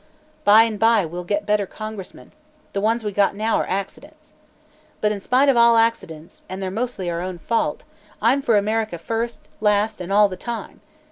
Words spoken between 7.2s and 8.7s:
own fault I'm for